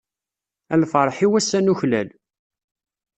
A 0.73 0.75
lferḥ-iw 0.81 1.33
ass-a 1.39 1.59
nuklal. 1.61 2.09